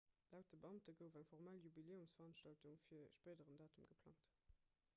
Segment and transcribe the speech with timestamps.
[0.31, 4.33] laut de beamte gouf eng formell jubiläumsveranstaltung fir e spéideren datum geplangt